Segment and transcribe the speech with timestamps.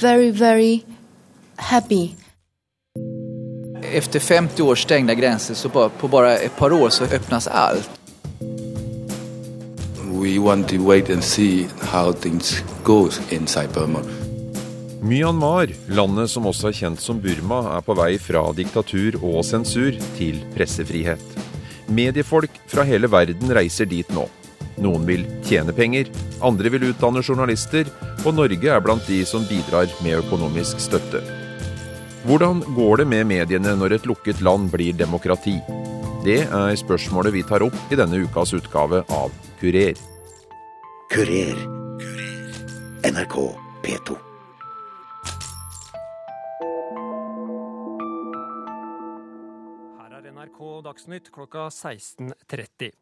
[0.00, 0.80] very, very
[1.56, 2.10] happy.
[3.92, 7.90] Efter 50 års stängda gränser så bara, på bara ett par år så öppnas allt.
[10.22, 14.00] We want to wait and see how things goes inside Burma.
[15.02, 19.94] Myanmar, landet som også er kjent som Burma, er på vei fra diktatur og sensur
[20.18, 21.22] til pressefrihet.
[21.88, 24.26] Mediefolk fra hele verden reiser dit nå.
[24.82, 26.10] Noen vil tjene penger,
[26.44, 27.88] andre vil utdanne journalister,
[28.24, 31.22] og Norge er blant de som bidrar med økonomisk støtte.
[32.28, 35.58] Hvordan går det med mediene når et lukket land blir demokrati?
[36.26, 39.98] Det er spørsmålet vi tar opp i denne ukas utgave av Kurer.
[41.08, 41.62] Kurer.
[43.06, 43.36] NRK
[43.86, 44.16] P2.
[49.98, 52.92] Her er NRK Dagsnytt klokka 16.30.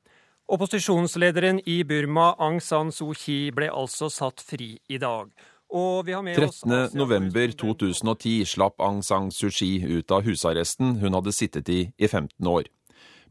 [0.47, 5.27] Opposisjonslederen i Burma, Aung San Suu Kyi, ble altså satt fri i dag.
[5.75, 11.67] Og vi har 13.11.2010 slapp Aung San Suu Kyi ut av husarresten hun hadde sittet
[11.69, 12.71] i i 15 år.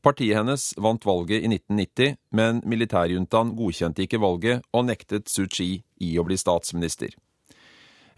[0.04, 5.88] Partiet hennes vant valget i 1990, men militærjuntaen godkjente ikke valget og nektet Suu Kyi
[6.04, 7.16] i å bli statsminister.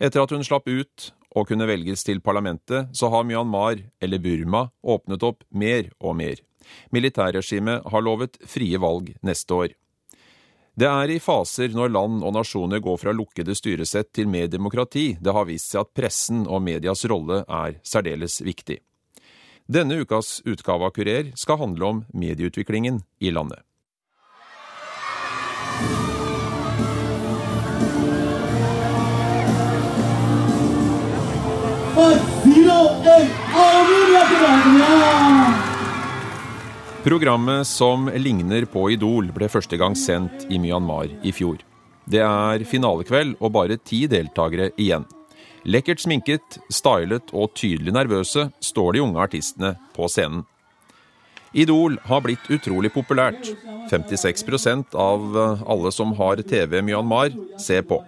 [0.01, 4.73] Etter at hun slapp ut og kunne velges til parlamentet, så har Myanmar, eller Burma,
[4.81, 6.41] åpnet opp mer og mer.
[6.95, 9.75] Militærregimet har lovet frie valg neste år.
[10.77, 15.07] Det er i faser når land og nasjoner går fra lukkede styresett til mer demokrati
[15.17, 18.77] det har vist seg at pressen og medias rolle er særdeles viktig.
[19.67, 23.65] Denne ukas utgave av Kurer skal handle om medieutviklingen i landet.
[37.07, 41.61] Programmet som ligner på Idol ble første gang sendt i Myanmar i fjor.
[42.03, 45.05] Det er finalekveld og bare ti deltakere igjen.
[45.63, 50.43] Lekkert sminket, stylet og tydelig nervøse står de unge artistene på scenen.
[51.55, 53.53] Idol har blitt utrolig populært.
[53.87, 58.01] 56% av alle som har TV Myanmar, ser på.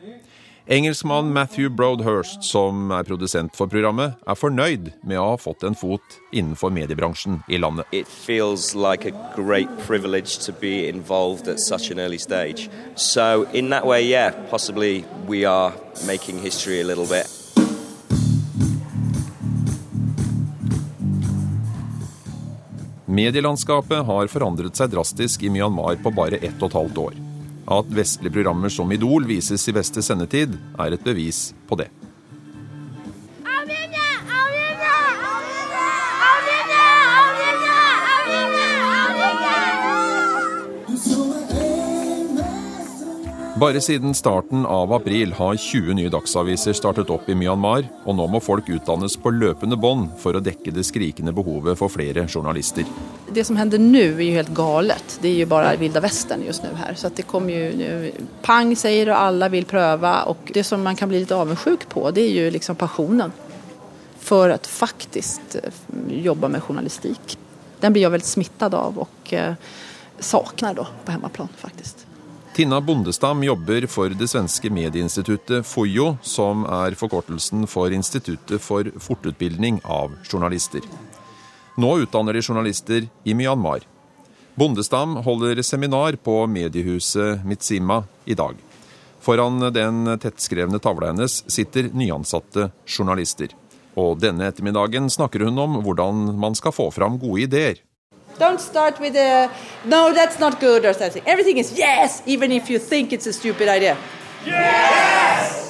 [0.72, 5.74] Engelskmann Matthew Broadhurst, som er produsent for programmet, er fornøyd med å ha fått en
[5.74, 7.90] fot innenfor mediebransjen i landet.
[7.90, 12.70] Like a great privilege to be involved at such an early stage.
[12.94, 13.48] So,
[13.84, 15.74] way, yeah, possibly we are
[16.06, 17.26] making history a little bit.
[23.08, 27.20] Medielandskapet har forandret seg drastisk i Myanmar på bare ett og et halvt år.
[27.70, 31.92] At vestlige programmer som Idol vises i beste sendetid, er et bevis på det.
[43.60, 48.28] Bare siden starten av april har 20 nye dagsaviser startet opp i Myanmar, og nå
[48.32, 52.88] må folk utdannes på løpende bånd for å dekke det skrikende behovet for flere journalister.
[53.28, 55.18] Det som hender nå er jo helt galet.
[55.20, 56.96] Det er jo bare vilda vesten just nå her.
[56.96, 60.14] Så det kommer jo nu, pang sier og alle vil prøve.
[60.32, 63.34] Og det som man kan bli litt avundsjuk på, det er jo liksom passionen
[64.24, 65.60] for å faktisk
[66.16, 67.36] jobbe med journalistikk.
[67.84, 69.36] Den blir jeg veldig smittet av og
[70.20, 72.06] savner da på hjemmeplan, faktisk.
[72.56, 79.80] Tinna Bondestam jobber for det svenske medieinstituttet FOJO, som er forkortelsen for Instituttet for fortutbildning
[79.86, 80.84] av journalister.
[81.80, 83.86] Nå utdanner de journalister i Myanmar.
[84.60, 88.58] Bondestam holder seminar på mediehuset Mitsima i dag.
[89.22, 93.54] Foran den tettskrevne tavla hennes sitter nyansatte journalister.
[93.96, 97.80] Og denne ettermiddagen snakker hun om hvordan man skal få fram gode ideer.
[98.40, 99.50] Don't start with a
[99.86, 101.24] no, that's not good or something.
[101.26, 103.98] Everything is yes, even if you think it's a stupid idea.
[104.46, 105.66] Yes!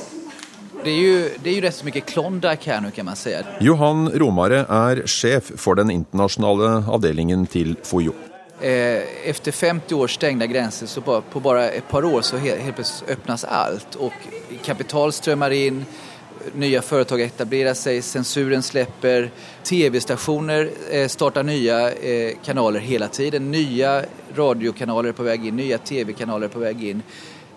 [0.84, 3.18] Det er, jo, det er jo det som så er Klondyke her nå, kan man
[3.20, 3.34] si.
[3.60, 8.14] Johan Romare er sjef for den internasjonale avdelingen til FOJO.
[8.62, 12.76] Eh, efter 50 års stengte grenser, så på bare et par år så helt, helt
[12.76, 15.86] plötsligt alt, og och kapital strømmer in,
[16.54, 19.32] nya företag etablerar sig, sensuren släpper,
[19.64, 20.70] tv-stationer
[21.08, 24.06] starter startar nya eh, kanaler hele tiden, nye
[24.36, 27.04] radiokanaler er på väg in, nye tv-kanaler er på väg in.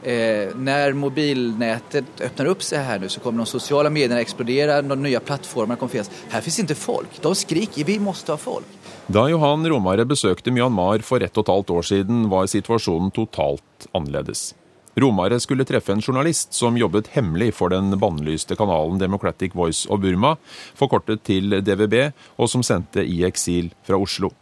[0.03, 5.03] Eh, når mobilnätet öppnar upp sig här nu så kommer de sociala medierna explodera, de
[5.03, 6.11] nye plattformarna kommer finnas.
[6.29, 8.67] Här finns inte folk, de skriker vi måste ha folk.
[9.07, 13.89] Da Johan Romare besøkte Myanmar for ett og et halvt år siden, var situasjonen totalt
[13.93, 14.55] annerledes.
[14.95, 20.03] Romare skulle treffe en journalist som jobbet hemmelig for den bannlyste kanalen Democratic Voice of
[20.03, 20.35] Burma,
[20.77, 24.35] forkortet til DVB, og som sendte i eksil fra Oslo.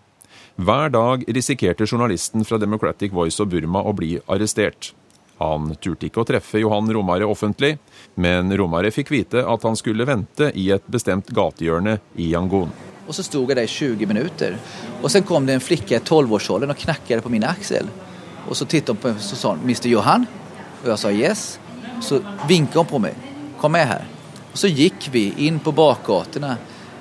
[0.59, 4.91] Hver dag risikerte journalisten fra Democratic Voice of Burma å bli arrestert.
[5.39, 7.77] Han turte ikke å treffe Johan Romare offentlig,
[8.21, 12.75] men Romare fikk vite at han skulle vente i et bestemt gatehjørne i Yangon.
[13.07, 14.59] Og så stod jeg der i 20 minutter.
[15.01, 17.89] Og så kom det en jente i 12-årsåldern og knakket på min aksel.
[18.51, 19.89] Og så tittet hun på meg og sa 'Mr.
[19.95, 20.40] Johan?'
[20.83, 21.59] Og jeg sa 'yes'.
[22.01, 23.15] Så vinket hun på meg.
[23.61, 24.05] 'Kom med her'.
[24.53, 26.57] Og så gikk vi inn på bakgatene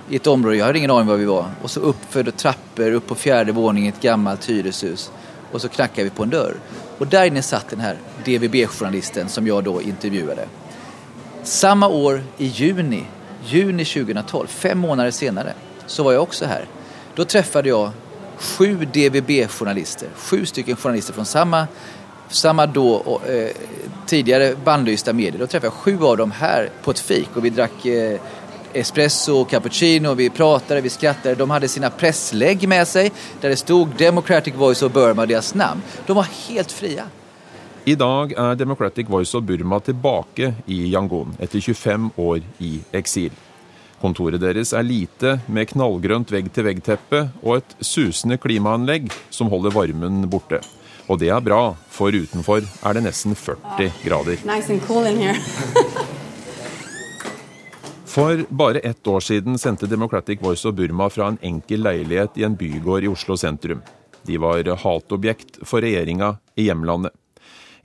[0.10, 1.52] i et område, jeg hadde ingen aning hvor vi var.
[1.64, 5.10] Og så opp trapper, opp på fjerde våning i et gammelt hyreshus.
[5.54, 6.58] Og så knakket vi på en dør.
[7.00, 10.48] Og der inne satt den her DVB-journalisten som jeg da intervjuet.
[11.44, 13.06] Samme år i juni,
[13.48, 15.54] juni 2012, fem måneder senere,
[15.88, 16.66] så var jeg også her.
[17.18, 17.92] Da traffet jeg
[18.40, 21.68] sju DVB-journalister, sju stycken journalister fra samme,
[22.30, 23.52] samme då, eh,
[24.06, 25.40] tidligere bandlysta medier.
[25.40, 28.20] Da träffade jeg sju av dem her på et fik og vi drakk eh,
[28.74, 31.38] espresso, cappuccino, vi pratet, vi skrattet.
[31.38, 33.12] De hadde sine presslegg med seg
[33.42, 35.82] der det stod Democratic Voice of Burma, deres navn.
[36.06, 37.10] De var helt fria.
[37.86, 43.32] I dag er Democratic Voice of Burma tilbake i Yangon etter 25 år i eksil.
[44.00, 50.62] Kontoret deres er lite, med knallgrønt vegg-til-vegg-teppe og et susende klimaanlegg som holder varmen borte.
[51.10, 54.42] Og det er bra, for utenfor er det nesten 40 grader.
[54.46, 55.38] Nice and cool in here.
[58.10, 62.44] For bare ett år siden sendte Democratic Voice of Burma fra en enkel leilighet i
[62.44, 63.84] en bygård i Oslo sentrum.
[64.26, 67.14] De var hatobjekt for regjeringa i hjemlandet.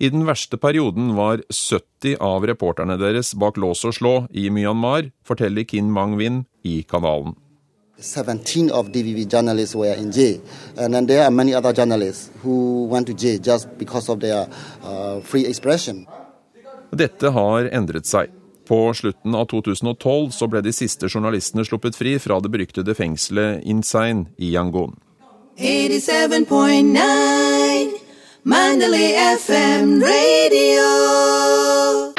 [0.01, 5.13] I den verste perioden var 70 av reporterne deres bak lås og slå i Myanmar,
[5.29, 7.37] forteller Kin Mang-win i kanalen.
[7.99, 10.41] 17 of DVB journalists were in jail,
[10.77, 14.49] and then there are many other journalists who went to jail just because of their
[14.83, 16.07] uh, free expression.
[16.91, 18.31] Dette har endret seg.
[18.69, 23.65] På slutten av 2012 så ble de siste journalistene sluppet fri fra det beryktede fengselet
[23.69, 24.95] Insein i Yangon.
[25.59, 27.91] 87.9
[28.43, 32.15] Mandalay FM Radio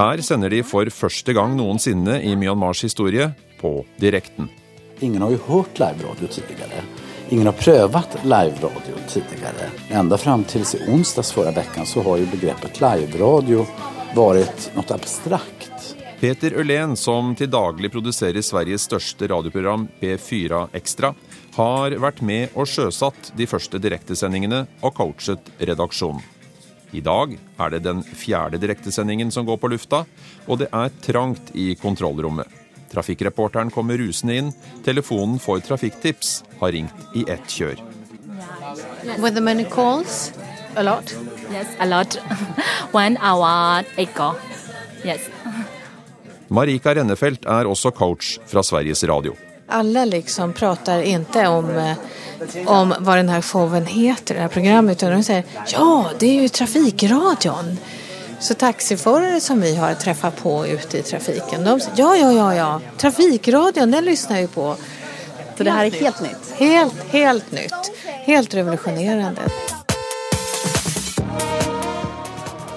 [0.00, 3.30] Her sender de for første gang noensinne i Myanmars historie
[3.60, 3.70] på
[4.02, 4.50] direkten.
[5.00, 6.82] Ingen har jo hørt live-radio tidligere.
[7.30, 9.70] Ingen har prøvd live-radio tidligere.
[9.90, 13.66] Enda fram til i onsdags forrige uke så har jo begrepet live-radio
[14.16, 15.53] vært noe abstrakt.
[16.25, 21.11] Peter Ølen, som til daglig produserer Sveriges største radioprogram B4 Ekstra,
[21.53, 26.23] har vært med og sjøsatt de første direktesendingene og coachet redaksjonen.
[26.97, 30.01] I dag er det den fjerde direktesendingen som går på lufta,
[30.49, 32.49] og det er trangt i kontrollrommet.
[32.89, 34.51] Trafikkreporteren kommer rusende inn.
[34.81, 37.85] Telefonen for trafikktips har ringt i ett kjør.
[39.21, 40.33] Were there many calls?
[40.73, 41.13] A lot?
[41.53, 42.17] Yes, a lot.
[42.97, 44.33] One hour ago.
[45.05, 45.34] Yes.
[46.47, 49.35] Marika Rennefelt er også coach fra Sveriges Radio.
[49.67, 51.97] Alle liksom prater ikke om, eh,
[52.69, 56.49] om hva denne showen heter, det här programmet, men de sier ja, det er jo
[56.49, 57.77] trafikradion.
[58.39, 62.49] Så taxiførere som vi har truffet på ute i trafiken, de sier ja, ja, ja,
[62.55, 64.75] ja, trafikradion, den lyssnar vi på.
[65.57, 66.51] Så det her er helt nytt?
[66.59, 67.91] Helt, helt nytt.
[68.25, 69.49] Helt revolutionerande.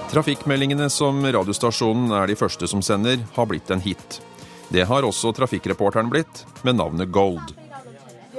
[0.09, 4.21] Trafikkmeldingene som radiostasjonen er de første som sender, har blitt en hit.
[4.69, 7.53] Det har også trafikkreporteren blitt, med navnet Gold.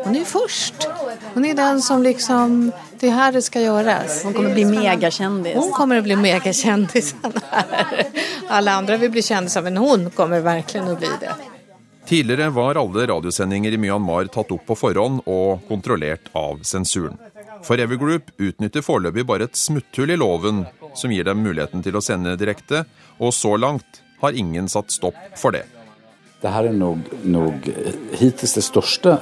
[0.04, 0.87] Hun er først.
[1.35, 4.23] Hun er den som liksom, det er her det skal gjøres.
[4.25, 5.59] Hun kommer bli megakjendis.
[5.59, 7.12] Hun kommer å bli megakjendis.
[8.56, 11.35] Alle andre vil vill bli kjendiser, men hun kommer virkelig å bli det.
[12.11, 17.18] Tidligere var alle radiosendinger i Myanmar tatt opp på forhånd og kontrollert av sensuren.
[17.67, 20.64] Forever Group utnytter foreløpig bare et smutthull i loven
[20.97, 22.85] som gir dem muligheten til å sende direkte,
[23.21, 25.67] og så langt har ingen satt stopp for det.
[26.40, 27.69] Det her er nok, nok
[28.17, 29.19] hittil det største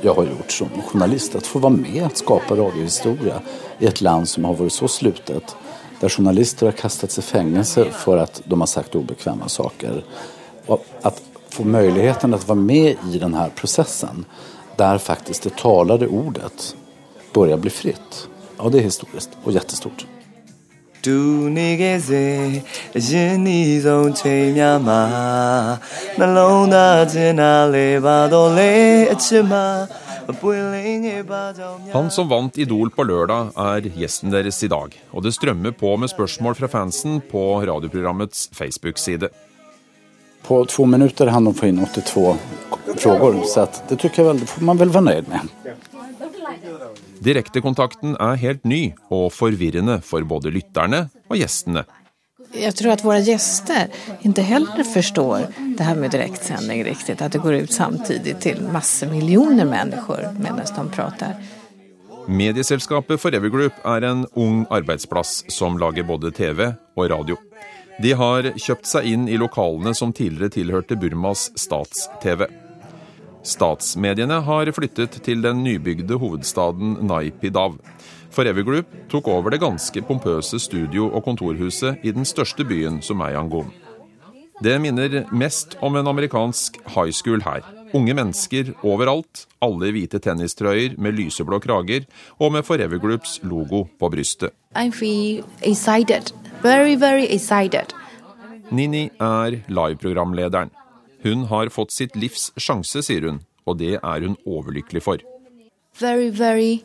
[0.00, 1.34] jeg har gjort som journalist.
[1.36, 3.40] Å få være med og skape radiohistorie
[3.82, 5.56] i et land som har vært så slutet.
[6.00, 10.00] Der journalister har kastet seg i fengsel for at de har sagt ubekvemme saker.
[10.70, 11.18] Og at
[11.50, 14.24] få muligheten til å være med i denne prosessen,
[14.78, 16.70] der faktisk det talede ordet
[17.33, 18.27] begynner å bli fritt.
[18.57, 20.07] Ja, det er historisk og kjempestort.
[21.05, 21.19] တူ
[21.57, 22.25] နေခဲ့စေ
[22.97, 25.01] အရင်နှီးဆုံးချိန်များမှာ
[26.19, 28.73] နှလုံးသားချင်းနာလေပါတော့လေ
[29.13, 29.65] အချစ်မှာ
[30.27, 34.89] မပွင့်လင်းငယ်ပါကြောင့် Han som vant Idol på lørdag, er gjesten deres i dag.
[35.15, 39.29] Og det strømmer på med spørsmål fra fansen på radioprogrammets Facebook-side.
[40.47, 42.37] På to minutter hann de få inn 82
[42.97, 45.39] frågor, så att det tycker jag väl, det får man väl være nöjd med.
[47.24, 51.84] Direktekontakten er helt ny og forvirrende for både lytterne og gjestene.
[52.50, 53.92] Jeg tror at våre gjester
[54.26, 55.46] ikke heller forstår
[55.78, 57.14] det her med direktsending riktig.
[57.20, 61.38] At det går ut samtidig til masse millioner mennesker mens de prater.
[62.30, 67.38] Medieselskapet Forever Group er en ung arbeidsplass som lager både TV og radio.
[68.02, 72.46] De har kjøpt seg inn i lokalene som tidligere tilhørte Burmas stats-TV.
[73.46, 77.78] Statsmediene har flyttet til den nybygde hovedstaden Naypyidaw.
[78.30, 83.20] Forever Group tok over det ganske pompøse studio- og kontorhuset i den største byen, som
[83.20, 83.72] er Yangon.
[84.62, 87.64] Det minner mest om en amerikansk high school her.
[87.94, 92.04] Unge mennesker overalt, alle i hvite tennistrøyer med lyseblå krager
[92.38, 94.50] og med Forever Groups logo på brystet.
[96.62, 97.26] Very, very.
[98.70, 100.70] Nini er liveprogramlederen.
[101.22, 105.22] Hun har fått sitt livs sjanse, sier hun, og det er hun overlykkelig for.
[105.98, 106.82] Very, very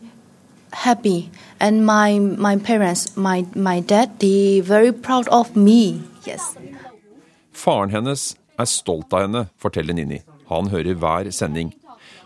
[0.72, 1.30] happy.
[1.60, 6.02] And my, my parents, my, my dad, they very proud of me.
[6.28, 6.58] Yes.
[7.54, 10.22] Faren hennes er stolt av henne, forteller Nini.
[10.52, 11.72] Han hører hver sending.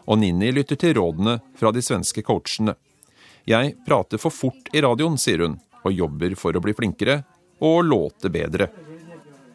[0.10, 2.74] Og Nini lytter til rådene fra de svenske coachene.
[3.46, 7.22] Jeg prater for fort i radioen, sier hun, og jobber for å bli flinkere
[7.66, 8.70] og låte bedre.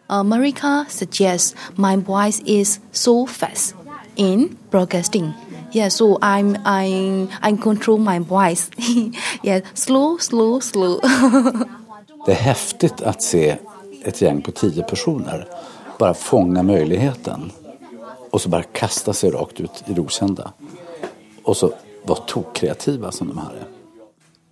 [0.06, 3.74] America suggests my voice is so fast
[4.16, 5.34] in broadcasting.
[5.72, 8.70] Yeah, so I'm I I control my voice.
[9.42, 11.00] yeah, slow, slow, slow.
[12.26, 13.56] Det är häftigt att se
[14.04, 15.48] ett gäng på tio personer
[15.98, 17.50] bara fånga möjligheten
[18.30, 20.52] och så bara kasta sig rakt ut i det okända.
[21.44, 21.72] Och så
[22.04, 23.66] vara tokkreativa som de här är.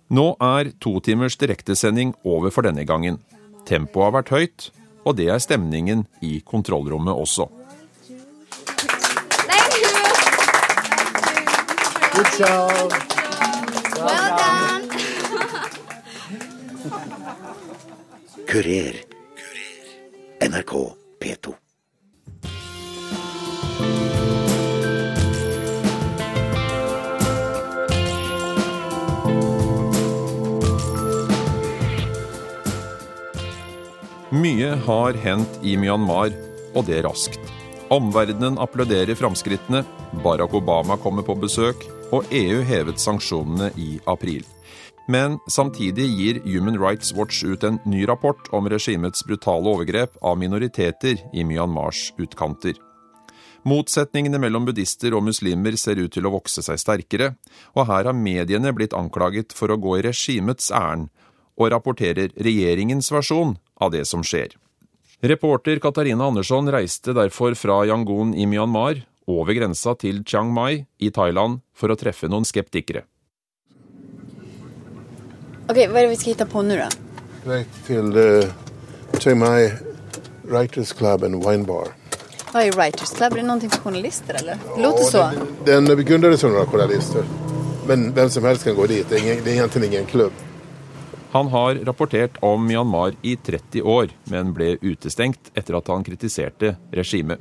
[0.07, 3.17] Nå er to timers direktesending over for denne gangen.
[3.65, 4.65] Tempoet har vært høyt,
[5.05, 7.49] og det er stemningen i kontrollrommet også.
[12.13, 12.93] Good job.
[13.97, 14.83] Well done.
[18.47, 18.95] Kurer.
[20.41, 20.73] NRK
[21.19, 21.55] P2.
[34.33, 36.31] Mye har hendt i Myanmar,
[36.73, 37.37] og det raskt.
[37.93, 39.83] Omverdenen applauderer framskrittene,
[40.23, 44.41] Barack Obama kommer på besøk, og EU hevet sanksjonene i april.
[45.05, 50.39] Men samtidig gir Human Rights Watch ut en ny rapport om regimets brutale overgrep av
[50.41, 52.79] minoriteter i Myanmars utkanter.
[53.69, 57.35] Motsetningene mellom buddhister og muslimer ser ut til å vokse seg sterkere,
[57.77, 61.13] og her har mediene blitt anklaget for å gå i regimets ærend,
[61.53, 64.55] og rapporterer regjeringens versjon av det som skjer.
[65.23, 71.11] Reporter Katarina Andersson reiste derfor fra Yangon i Myanmar over grensa til Chiang Mai i
[71.15, 73.05] Thailand for å treffe noen skeptikere.
[75.69, 76.89] Ok, Hva er det vi skal hitte på nå, da?
[77.47, 78.51] Right til uh,
[79.19, 79.71] Chiang Mai
[80.43, 81.93] Writers Club and Wine Bar.
[82.51, 83.33] Hva er Writers Club?
[83.33, 84.59] Er det noe for journalister eller?
[84.75, 85.23] Det låter så.
[85.65, 87.23] Den grundades av några journalister.
[87.87, 89.07] Men hvem som helst kan gå dit.
[89.09, 90.43] Det er, ingen, det er egentlig ingen klubb.
[91.33, 96.75] Han har rapportert om Myanmar i 30 år, men ble utestengt etter at han kritiserte
[96.93, 97.39] regimet.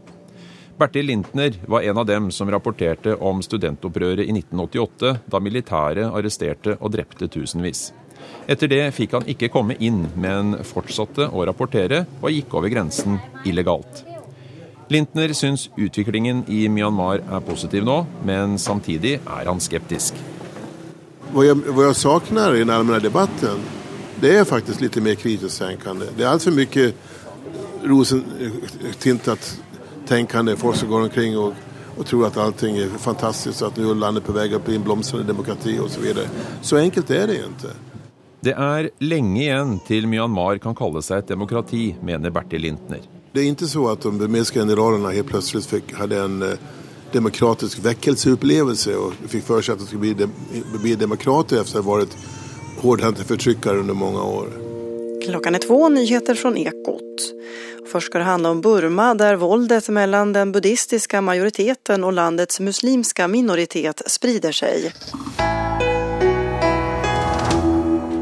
[0.81, 6.79] Bertil Lintner var en av dem som rapporterte om studentopprøret i 1988, da militæret arresterte
[6.79, 7.91] og drepte tusenvis.
[8.49, 13.21] Etter det fikk han ikke komme inn, men fortsatte å rapportere og gikk over grensen
[13.45, 14.07] illegalt.
[14.89, 20.17] Lintner syns utviklingen i Myanmar er positiv nå, men samtidig er han skeptisk.
[21.37, 23.82] Hva jeg, hva jeg savner i den debatten
[24.23, 26.07] det är faktiskt lite mer kritiskt tänkande.
[26.17, 26.95] Det är alltför mycket
[27.83, 29.61] rosentintat
[30.07, 30.57] tänkande.
[30.57, 31.53] Folk som går omkring och,
[31.97, 33.63] och tror att allting är fantastiskt.
[33.63, 36.27] Att nu är landet på väg att bli en blomstrande demokrati och så vidare.
[36.63, 37.69] Så enkelt är det inte.
[38.43, 43.05] Det er lenge igjen til Myanmar kan kalle seg et demokrati, mener Bertil Lintner.
[43.33, 46.59] Det är inte så att de burmesiska generalerna helt plötsligt fick, hade en eh,
[47.13, 50.29] demokratisk väckelseupplevelse och fick för sig att de skulle bli, de,
[50.83, 52.17] bli demokrater efter att ha varit
[52.83, 54.49] hårdhänta förtryckare under många år.
[55.25, 57.35] Klockan är två, nyheter från Ekot.
[57.93, 63.29] Först ska det handla om Burma där våldet mellan den buddhistiska majoriteten och landets muslimska
[63.29, 64.93] minoritet sprider sig.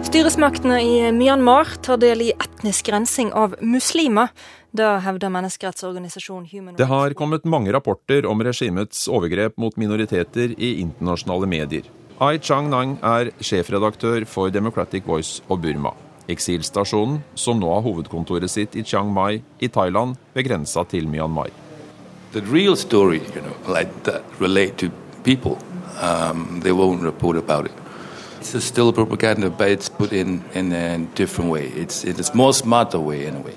[0.02, 4.28] Styresmaktene i Myanmar tar del i etnisk rensing av muslimer.
[4.70, 10.80] Det hevder menneskerettsorganisasjonen Human Det har kommet mange rapporter om regimets overgrep mot minoriteter i
[10.80, 11.82] internasjonale medier.
[12.20, 15.94] Ai Chang-nang er sjefredaktør for Democratic Voice og Burma.
[16.28, 21.48] Eksilstasjonen, som nå har hovedkontoret sitt i Chiang Mai i Thailand, ved grensa til Myanmar.
[22.32, 24.90] The real story, you know, like that relate to
[25.24, 25.56] people,
[26.02, 27.72] um, they won't report about it.
[28.40, 31.72] It's still propaganda, but it's put in in a different way.
[31.74, 33.56] It's it's more smarter way in a way.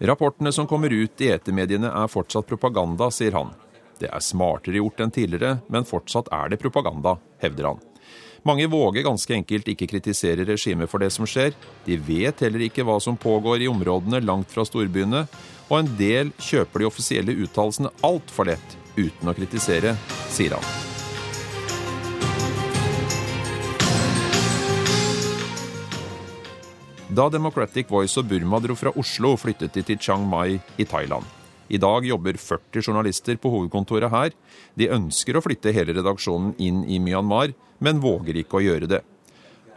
[0.00, 3.54] Rapportene som kommer ut i etermediene er fortsatt propaganda, sier han.
[3.98, 7.84] Det er smartere gjort enn tidligere, men fortsatt er det propaganda, hevder han.
[8.46, 11.52] Mange våger ganske enkelt ikke kritisere regimet for det som skjer.
[11.84, 15.26] De vet heller ikke hva som pågår i områdene langt fra storbyene,
[15.68, 19.96] og en del kjøper de offisielle uttalelsene altfor lett uten å kritisere,
[20.32, 20.86] sier han.
[27.08, 31.37] Da Democratic Voice og Burma dro fra Oslo, flyttet de til Chiang Mai i Thailand.
[31.68, 34.32] I dag jobber 40 journalister på hovedkontoret her.
[34.78, 37.52] De ønsker å flytte hele redaksjonen inn i Myanmar,
[37.84, 39.02] men våger ikke å gjøre det.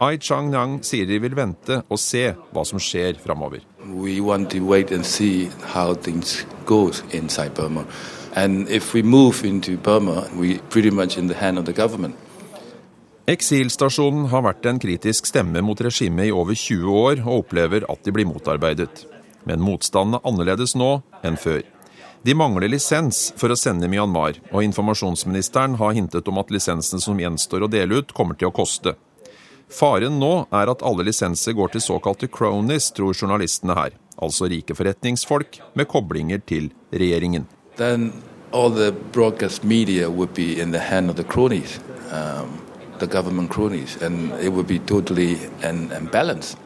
[0.02, 3.62] Ai Chang-Nang sier de vil vente og se hva som skjer framover.
[3.86, 7.84] We want to wait and see how things goes inside Burma.
[8.34, 12.16] And if we move into Burma, we pretty much in the hand of the government.
[13.30, 18.02] Eksilstasjonen har vært en kritisk stemme mot regimet i over 20 år, og opplever at
[18.02, 19.04] de blir motarbeidet.
[19.46, 21.62] Men motstanden er annerledes nå enn før.
[22.24, 27.18] De mangler lisens for å sende Myanmar, og informasjonsministeren har hintet om at lisensene som
[27.18, 28.92] gjenstår å dele ut, kommer til å koste.
[29.72, 33.96] Faren nå er at alle lisenser går til såkalte cronies, tror journalistene her.
[34.22, 37.48] Altså rike forretningsfolk med koblinger til regjeringen.
[37.76, 38.12] Then
[38.52, 40.70] all the broadcast media would be in
[41.26, 41.80] cronies,
[42.12, 46.56] um, cronies, and it would be totally an imbalance.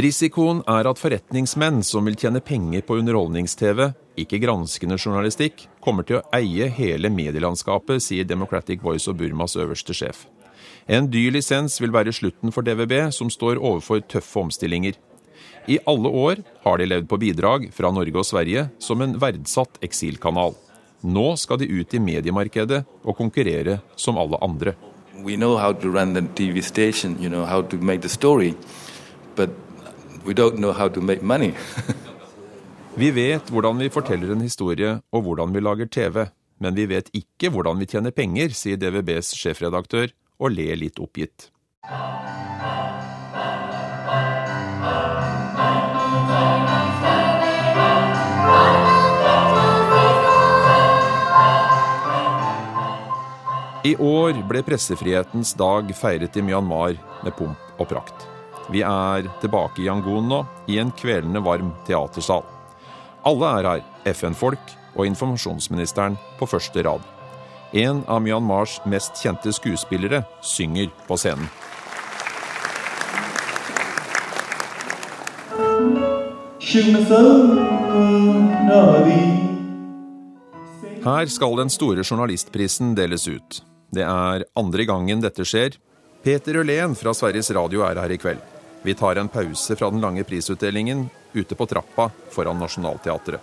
[0.00, 3.90] Risikoen er at forretningsmenn som vil tjene penger på underholdnings-TV,
[4.22, 9.92] ikke granskende journalistikk, kommer til å eie hele medielandskapet, sier Democratic Voice og Burmas øverste
[9.96, 10.22] sjef.
[10.88, 14.96] En dyr lisens vil være slutten for DVB, som står overfor tøffe omstillinger.
[15.68, 19.82] I alle år har de levd på bidrag fra Norge og Sverige som en verdsatt
[19.84, 20.56] eksilkanal.
[21.04, 24.78] Nå skal de ut i mediemarkedet og konkurrere som alle andre.
[25.20, 28.08] We know how to run the TV station, you know how to make the
[33.00, 36.26] vi vet hvordan vi forteller en historie og hvordan vi lager TV,
[36.60, 41.48] men vi vet ikke hvordan vi tjener penger, sier DVBs sjefredaktør og ler litt oppgitt.
[53.80, 58.28] I år ble pressefrihetens dag feiret i Myanmar med pomp og prakt.
[58.68, 62.44] Vi er tilbake i Yangon nå, i en kvelende varm teatersal.
[63.26, 67.02] Alle er her, FN-folk og informasjonsministeren på første rad.
[67.72, 71.50] En av Myanmars mest kjente skuespillere synger på scenen.
[81.00, 83.62] Her skal den store journalistprisen deles ut.
[83.90, 85.78] Det er andre gangen dette skjer.
[86.22, 88.40] Peter Ølén fra Sveriges Radio er her i kveld.
[88.82, 93.40] Vi tar en pause fra den lange prisutdelingen ute på trappa foran Nationaltheatret.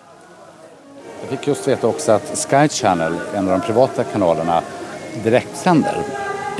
[1.21, 4.59] Jeg fikk just vite også at Sky Channel, en av de private kanalene,
[5.23, 5.97] direktsender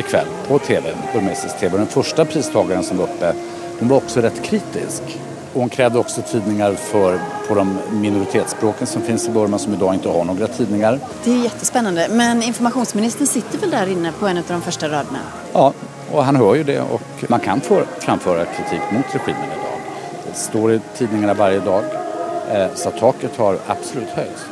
[0.01, 1.75] i kveld på TV, burmesisk TV.
[1.77, 3.33] Den første pristakeren som var oppe,
[3.77, 5.13] hun var også rett kritisk.
[5.51, 7.67] Og hun krevde også tidninger for, på de
[8.01, 10.97] minoritetsspråkene som finnes i Burma, som i dag ikke har noen tidninger.
[11.25, 12.09] Det er kjempespennende.
[12.17, 15.21] Men informasjonsministeren sitter vel der inne på en av de første radene?
[15.53, 15.69] Ja,
[16.11, 16.77] og han hører jo det.
[16.81, 19.89] Og man kan få framføre kritikk mot regimen i dag.
[20.25, 21.97] Det står i tidningene hver dag.
[22.51, 24.45] Eh, så taket har absolutt høyt.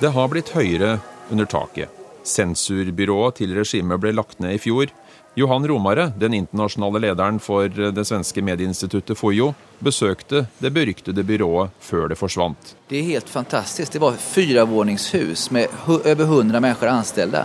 [0.00, 0.98] Det har blitt høyere
[1.30, 1.92] under taket.
[2.28, 4.92] Sensurbyrået til regimet ble lagt ned i fjor.
[5.38, 12.08] Johan Romare, den internasjonale lederen for det svenske medieinstituttet FOIO, besøkte det beryktede byrået før
[12.10, 12.72] det forsvant.
[12.90, 13.92] Det er helt fantastisk.
[13.92, 17.44] Det var firevåningshus med over 100 mennesker ansatte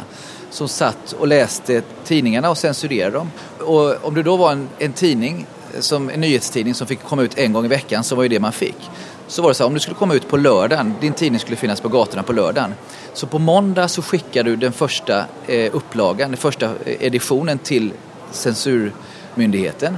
[0.54, 3.32] som satt og leste tidningene og sensurerte dem.
[3.66, 5.42] Og om det da var en, tidning,
[5.82, 8.42] som, en nyhetstidning som fikk komme ut en gang i veckan så var jo det
[8.44, 8.86] man fikk.
[9.28, 11.82] Så var det så om du skulle komme ut på lørdagen, din tidning skulle finnes
[11.82, 12.76] på gatene på lørdagen,
[13.14, 17.90] så på måndag så skickade du den første eh, upplagan, den første edisjonen til
[18.32, 19.98] sensurmyndigheten.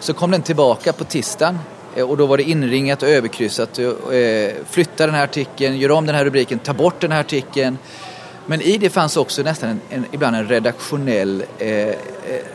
[0.00, 1.62] Så kom den tilbake på tisdagen
[1.94, 3.80] eh, og da var det innringet og overkrysset.
[4.12, 7.78] Eh, flytta denne artikeln, gjør om denne rubriken, ta bort denne artikeln.
[8.46, 11.94] Men i det fanns også nesten en, en, ibland en redaktionell, eh,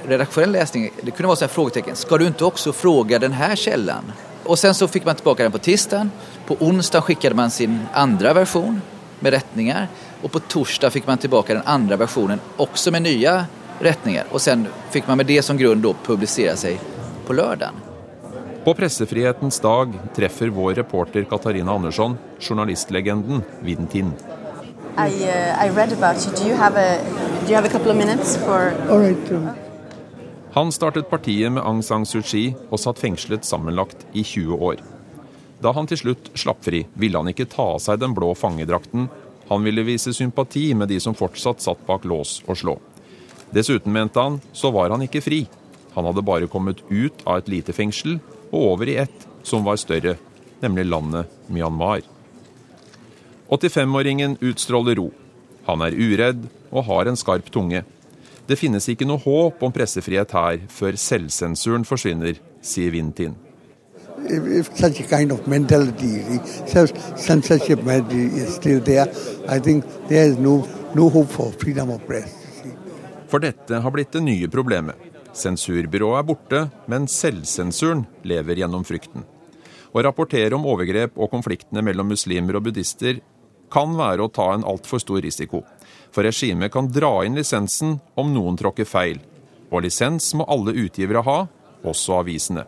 [0.08, 0.90] redaktionell läsning.
[1.02, 1.96] Det kunne så sånn frågetecken.
[1.98, 4.12] Ska du ikke også fråga den här källan?
[4.44, 6.12] Och sen så fikk man tilbake den på tisdagen.
[6.46, 8.82] På onsdag skickade man sin andre versjon
[9.20, 9.88] med rättningar.
[10.22, 13.36] Og på torsdag fikk man tilbake den andre versjonen også med nye
[13.80, 14.30] rättningar.
[14.32, 16.80] Og sen fikk man med det som grunn då publicera seg
[17.28, 17.86] på lørdagen.
[18.64, 24.14] På pressefrihetens dag treffer vår reporter Katarina Andersson journalistlegenden Vin Tin.
[25.00, 26.32] I, uh, I read about you.
[26.36, 27.00] Do you have a,
[27.46, 28.76] do you have a couple of minutes for...
[28.90, 29.32] All right.
[29.32, 29.50] Um,
[30.52, 34.82] Han startet partiet med Aung San Suu Kyi og satt fengslet sammenlagt i 20 år.
[35.62, 39.08] Da han til slutt slapp fri, ville han ikke ta av seg den blå fangedrakten.
[39.48, 42.76] Han ville vise sympati med de som fortsatt satt bak lås og slå.
[43.56, 45.44] Dessuten, mente han, så var han ikke fri.
[45.94, 48.18] Han hadde bare kommet ut av et lite fengsel
[48.50, 50.18] og over i ett som var større,
[50.66, 52.02] nemlig landet Myanmar.
[53.50, 55.10] 85-åringen utstråler ro.
[55.66, 57.84] Han er uredd og har en skarp tunge.
[58.50, 63.36] Det finnes ikke noe håp om pressefrihet her før selvsensuren forsvinner, sier Vintin.
[64.30, 66.20] If, such a kind of mentality,
[66.68, 67.80] self-censorship
[68.12, 69.08] is still there,
[69.48, 72.36] I think there is no, no hope for freedom of press.
[73.30, 74.98] For dette har blitt det nye problemet.
[75.34, 79.24] Sensurbyrået er borte, men selvsensuren lever gjennom frykten.
[79.94, 83.22] Å rapportere om overgrep og konfliktene mellom muslimer og buddhister
[83.72, 85.64] kan være å ta en altfor stor risiko.
[86.12, 89.20] For regimet kan dra inn lisensen om noen tråkker feil.
[89.70, 91.40] Og lisens må alle utgivere ha,
[91.86, 92.66] også avisene.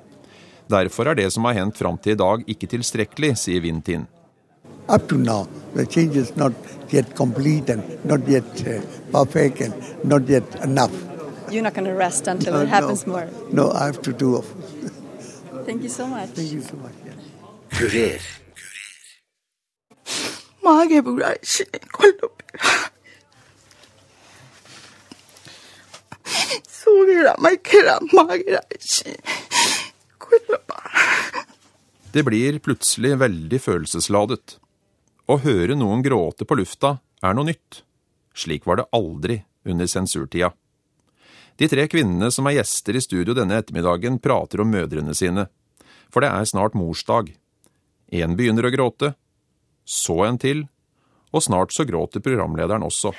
[0.71, 4.07] Derfor er det som har hendt fram til i dag ikke tilstrekkelig, sier Vintin.
[4.87, 6.53] Up to now, the change is not
[6.91, 8.43] yet complete and not yet
[9.11, 10.91] perfect and not yet enough.
[11.49, 13.13] You're not going to rest until No, it happens no.
[13.13, 13.27] more.
[13.51, 14.45] No, I have to do it.
[15.65, 16.29] Thank you so much.
[16.29, 16.93] Thank you so much.
[17.71, 18.19] Kurer.
[20.62, 22.90] 마개부라시 콜로베라
[26.66, 29.16] 소리라 마이케라 마개라시
[30.18, 30.74] 콜로바
[32.12, 34.54] Det blir plutselig veldig følelsesladet.
[35.28, 37.82] Å høre noen gråte på lufta er noe nytt.
[38.32, 40.54] Slik var det aldri under sensurtida.
[41.60, 45.46] De tre kvinnene som er gjester i studio denne ettermiddagen, prater om mødrene sine.
[46.08, 47.34] For det er snart morsdag.
[48.12, 49.12] En begynner å gråte,
[49.85, 50.67] så en til,
[51.31, 53.13] og snart så gråter programlederen også.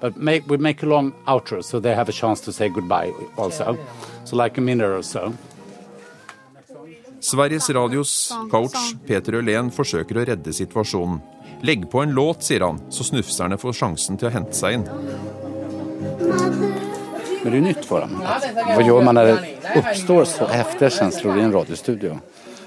[0.00, 3.12] But make, we make a long outro, so they have a chance to say goodbye
[3.38, 3.78] also.
[4.24, 5.32] So like a minute or so.
[7.20, 11.22] Sveriges Radios coach Peter Ølen forsøker å redde situasjonen.
[11.64, 14.84] Legg på en låt, sier han, så snufserne får sjansen til å hente seg inn.
[17.42, 18.22] Men det är nytt för dem.
[18.24, 19.38] Att, vad gör man när det
[19.76, 22.20] uppstår så häftiga känslor i en radiostudio?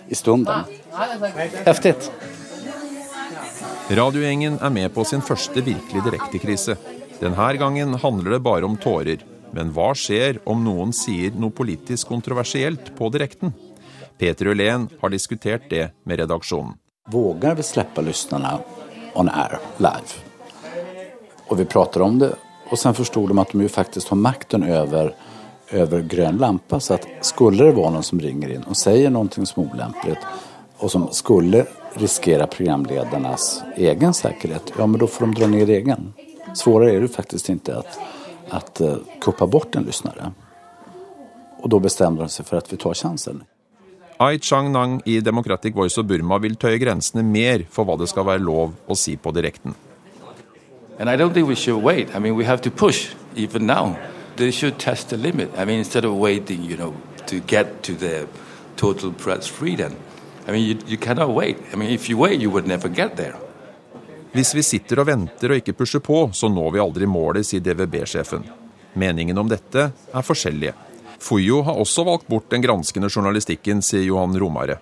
[0.08, 0.60] I stunden.
[1.66, 2.12] Häftigt.
[3.90, 6.78] Radiogjengen er med på sin første virkelig direktekrise.
[7.20, 9.18] Denne gangen handler det bare om tårer.
[9.52, 13.54] Men hva skjer om noen sier noe politisk kontroversielt på direkten?
[14.18, 16.78] Peter Ølen har diskutert det med redaksjonen.
[17.10, 18.60] Vågar vi släppa lyssnarna
[19.14, 20.14] on air, live?
[21.48, 22.36] Och vi pratar om det
[22.72, 25.16] och sen förstod de att de ju faktiskt har makten över,
[25.72, 26.80] över grön lampa.
[26.80, 30.20] Så att skulle det vara någon som ringer in och säger någonting som är olämpligt
[30.78, 36.14] och som skulle riskera programledarnas egen säkerhet, ja men då får de dra ner egen.
[36.56, 38.00] Svårare är det faktiskt inte att,
[38.50, 40.32] att uh, kuppa bort en lyssnare.
[41.62, 43.44] Och då bestämde de sig för att vi tar chansen.
[44.18, 48.26] Ai Chang-nang i Democratic Voice of Burma vil tøye grensene mer for hva det skal
[48.28, 49.76] være lov å si på direkten.
[51.00, 52.14] And I don't think we should wait.
[52.14, 53.98] I mean, we have to push even now.
[54.36, 55.50] They should test the limit.
[55.58, 56.94] I mean, instead of waiting, you know,
[57.28, 58.28] to get to the
[58.76, 59.96] total press freedom.
[60.48, 61.58] I mean, you, you cannot wait.
[61.74, 63.36] I mean, if you wait, you would never get there.
[64.32, 67.64] Hvis vi sitter og venter og ikke pusher på, så når vi aldri målet, sier
[67.66, 68.44] DVB-sjefen.
[68.94, 70.76] Meningen om dette er forskjellige.
[71.20, 74.78] Fuyo har også valgt bort den granskende journalistikken, sier Johan Romare.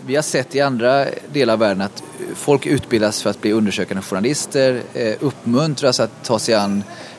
[0.00, 2.02] Vi har sett i andre deler av verden at
[2.34, 4.80] folk utbildes for å bli undersøkende journalister,
[5.20, 6.78] oppmuntres til å ta seg an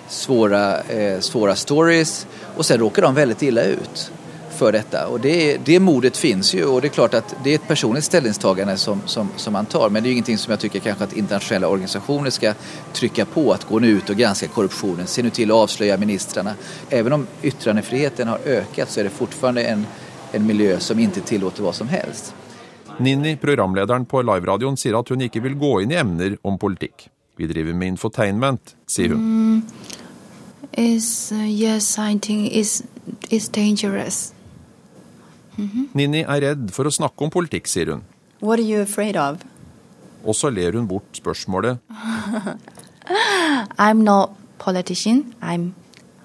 [0.09, 1.19] svåra, eh,
[1.55, 2.25] stories
[2.57, 4.11] og sen råker de veldig ille ut
[4.57, 5.05] for dette.
[5.05, 8.03] Og det, det modet fins jo, og det er klart at det er et personlig
[8.03, 9.89] stillingstagende som, som, som man tar.
[9.89, 13.47] Men det er jo ingenting som jeg tycker kanskje at internationella organisasjoner skal trykke på
[13.49, 15.09] å gå ut og granske korruptionen.
[15.09, 16.55] Se nå til å avsløre ministrene.
[16.89, 19.85] Selv om yttrandefriheten har økt, så er det fortfarande en,
[20.33, 22.33] en miljø som ikke tillater hva som helst.
[23.01, 27.07] Ninni, programlederen på liveradioen, sier at hun ikke vil gå inn i emner om politikk.
[27.39, 29.23] Vi driver med infotainment, sier hun.
[29.23, 29.61] Mm,
[30.77, 32.83] is uh, yes, I think it's
[33.29, 34.33] it's dangerous.
[35.93, 38.03] Ninni er redd for å snakke om politikk, sier hun.
[38.41, 39.41] What are you afraid of?
[40.23, 41.81] Og så ler hun bort spørsmålet.
[43.85, 45.33] I'm not politician.
[45.41, 45.73] I'm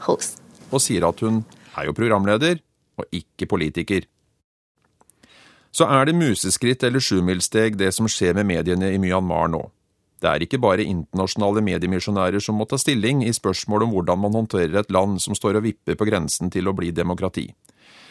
[0.05, 0.43] host.
[0.71, 1.43] og sier at hun
[1.79, 2.61] er jo programleder
[2.99, 4.05] og ikke politiker.
[5.79, 9.61] Så er det museskritt eller sjumilssteg det som skjer med mediene i Myanmar nå.
[10.19, 14.35] Det er ikke bare internasjonale mediemisjonærer som må ta stilling i spørsmål om hvordan man
[14.41, 17.47] håndterer et land som står og vipper på grensen til å bli demokrati.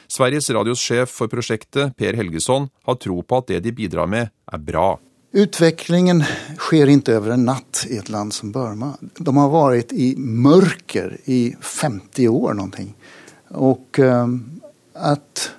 [0.07, 4.31] Sveriges Radios sjef for prosjektet, Per Helgesson, har tro på at det de bidrar med,
[4.31, 4.93] er bra.
[5.35, 6.23] Utviklingen
[6.55, 8.93] skjer ikke over en natt i et land som Burma.
[9.01, 12.55] De har vært i mørker i 50 år.
[12.55, 12.87] noe.
[13.59, 14.39] Og um,
[14.95, 15.49] at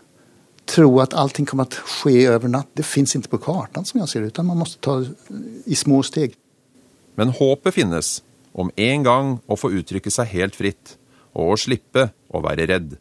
[0.69, 4.01] tro at allting kommer til å skje over natt, det fins ikke på kartan som
[4.03, 4.99] jeg ser det, utan man må ta
[5.67, 6.37] i små steg.
[7.19, 8.19] Men håpet finnes
[8.59, 10.97] om en gang å få uttrykke seg helt fritt,
[11.35, 12.97] og å slippe å være redd.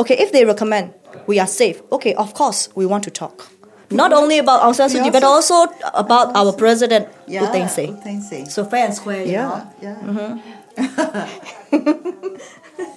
[0.00, 0.92] Okay, if they recommend
[1.28, 3.48] we are safe, okay, of course we want to talk.
[3.92, 7.68] Not only about Aung San Suu Kyi, but also about our president, Yeah, U Thein
[7.68, 7.90] Sein.
[7.98, 8.46] U Thein Sein.
[8.48, 9.68] So fair and square, you Yeah, know.
[9.82, 9.96] yeah.
[10.00, 10.40] Mhm.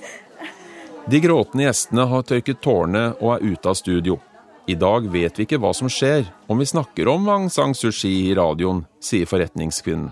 [1.08, 4.18] De gråtende gjestene har tørket tårene og er ute av studio.
[4.66, 7.92] I dag vet vi ikke hva som skjer om vi snakker om Aung San Suu
[7.94, 10.10] Kyi i radioen, sier forretningskvinnen.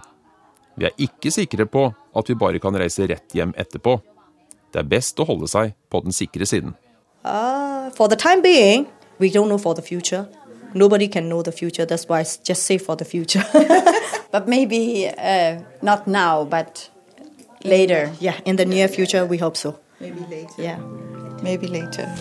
[0.77, 3.95] Vi er ikke sikre på at vi bare kan reise rett hjem etterpå.
[4.69, 6.77] Det er best å holde seg på den sikre siden.
[7.25, 8.85] Uh, for the time being,
[9.17, 10.27] we don't know for the future.
[10.73, 11.85] Nobody can know the future.
[11.85, 13.45] That's why it's just safe for the future.
[14.31, 16.89] But maybe uh, not now, but
[17.63, 18.11] later.
[18.19, 19.75] Yeah, in the near future, we hope so.
[20.03, 20.61] Maybe later.
[20.61, 20.79] Yeah.
[21.41, 22.13] Maybe later.